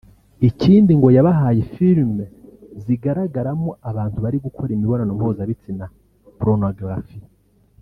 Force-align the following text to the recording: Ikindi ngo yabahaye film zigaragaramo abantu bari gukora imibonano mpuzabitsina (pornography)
Ikindi 0.49 0.91
ngo 0.97 1.07
yabahaye 1.15 1.61
film 1.75 2.13
zigaragaramo 2.83 3.71
abantu 3.89 4.17
bari 4.25 4.37
gukora 4.45 4.69
imibonano 4.73 5.11
mpuzabitsina 5.17 5.85
(pornography) 6.39 7.19